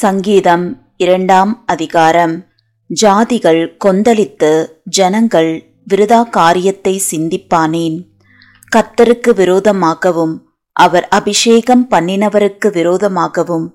[0.00, 0.64] சங்கீதம்
[0.96, 2.34] இரண்டாம் அதிகாரம்.
[2.90, 4.50] ஜாதிகள் கொந்தளித்து
[4.96, 5.50] ஜனங்கள்
[5.90, 7.96] விருதா காரியத்தை சிந்திப்பானேன்.
[8.72, 10.34] கத்தருக்கு விரோதமாகவும்
[10.76, 13.66] அவர் அபிஷேகம் பண்ணினவருக்கு விரோதமாகவும்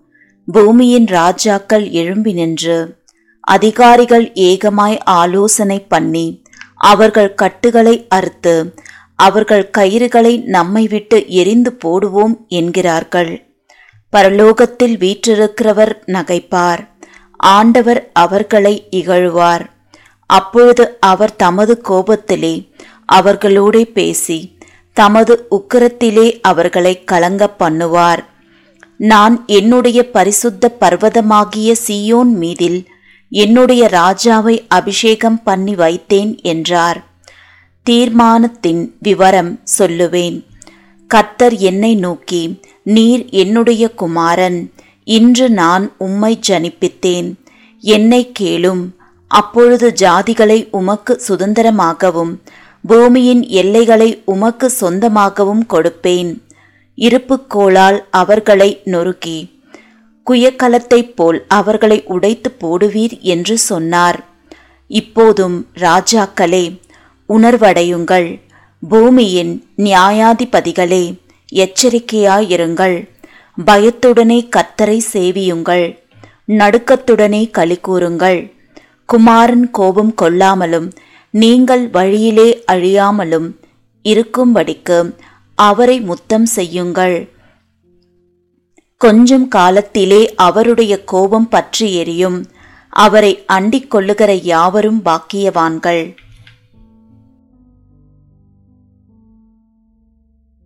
[0.48, 2.78] பூமியின் ராஜாக்கள் எழும்பி நின்று
[3.48, 6.28] அதிகாரிகள் ஏகமாய் ஆலோசனை பண்ணி
[6.92, 8.55] அவர்கள் கட்டுகளை அறுத்து
[9.20, 13.34] அவர்கள் கயிறுகளை நம்மை விட்டு எரிந்து போடுவோம் என்கிறார்கள்.
[14.16, 16.81] பரலோகத்தில் வீற்றிருக்கிறவர் நகைப்பார்.
[17.38, 19.66] ஆண்டவர் அவர்களை இகழ்வார்.
[20.30, 22.54] அப்பொழுது அவர் தமது கோபத்திலே
[23.13, 24.38] அவர்களோடே பேசி
[24.93, 28.21] தமது உக்கிரத்திலே அவர்களை கலங்க பண்ணுவார்.
[28.98, 32.79] நான் என்னுடைய பரிசுத்த பர்வதமாகிய சீயோன் மீதில்
[33.32, 36.99] என்னுடைய ராஜாவை அபிஷேகம் பண்ணி வைத்தேன் என்றார்.
[37.85, 40.38] தீர்மானத்தின் விவரம் சொல்லுவேன்.
[41.09, 42.43] கத்தர் என்னை நோக்கி
[42.85, 44.71] நீர் என்னுடைய குமாரன்.
[45.03, 47.34] இன்று நான் உம்மை ஜனிப்பித்தேன்.
[47.80, 48.84] என்னை கேளும்.
[49.27, 52.34] அப்பொழுது ஜாதிகளை உமக்கு சுதந்திரமாகவும்
[52.87, 56.32] பூமியின் எல்லைகளை உமக்கு சொந்தமாகவும் கொடுப்பேன்.
[56.98, 59.38] இருப்புக்கோளால் அவர்களை நொறுக்கி
[60.29, 64.25] குயக்கலத்தைப் போல் அவர்களை உடைத்து போடுவீர் என்று சொன்னார்.
[64.88, 66.79] இப்போதும் ராஜாக்களே
[67.29, 68.41] உணர்வடையுங்கள்.
[68.90, 71.03] பூமியின் நியாயாதிபதிகளே
[71.53, 73.09] எச்சரிக்கையாயிருங்கள்.
[73.66, 75.97] பயத்துடனே கத்தரை சேவியுங்கள்.
[76.47, 78.53] நடுக்கத்துடனே களி கூறுங்கள்.
[79.06, 80.91] குமாரன் கோபம் கொள்ளாமலும்
[81.29, 83.51] நீங்கள் வழியிலே அழியாமலும்
[84.03, 85.12] இருக்கும்படிக்கு
[85.56, 87.29] அவரை முத்தம் செய்யுங்கள்.
[88.97, 92.46] கொஞ்சம் காலத்திலே அவருடைய கோபம் பற்றி எரியும்.
[92.90, 96.16] அவரை அண்டிக் கொள்ளுகிற யாவரும் பாக்கியவான்கள்.